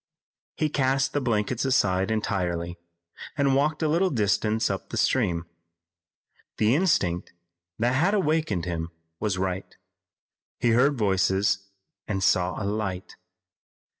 [0.57, 2.75] He cast the blankets aside entirely
[3.37, 5.45] and walked a little distance up the stream.
[6.57, 7.33] The instinct
[7.77, 9.77] that had awakened him was right.
[10.59, 11.69] He heard voices
[12.07, 13.15] and saw a light.